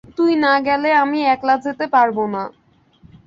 তুই 0.17 0.33
না 0.37 0.53
গেলে 0.67 0.89
আমি 1.03 1.19
একলা 1.33 1.55
যেতে 1.65 1.85
পারব 1.87 2.17
না। 2.33 2.43